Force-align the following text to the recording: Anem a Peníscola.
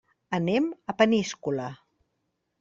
Anem 0.37 0.69
a 0.93 0.95
Peníscola. 1.03 1.69